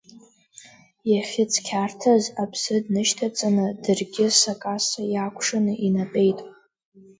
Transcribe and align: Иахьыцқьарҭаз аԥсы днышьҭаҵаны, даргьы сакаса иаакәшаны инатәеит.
Иахьыцқьарҭаз 1.11 2.23
аԥсы 2.43 2.75
днышьҭаҵаны, 2.83 3.67
даргьы 3.83 4.27
сакаса 4.39 5.01
иаакәшаны 5.13 5.73
инатәеит. 5.87 6.39